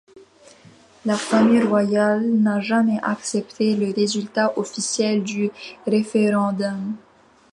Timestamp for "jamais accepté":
2.59-3.75